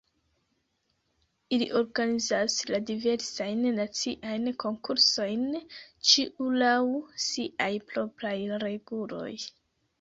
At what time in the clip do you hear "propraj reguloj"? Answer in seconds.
7.95-9.33